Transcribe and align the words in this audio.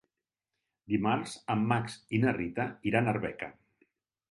Dimarts 0.93 1.35
en 1.57 1.61
Max 1.73 1.99
i 2.19 2.23
na 2.25 2.35
Rita 2.41 2.67
iran 2.93 3.09
a 3.13 3.17
Arbeca. 3.17 3.55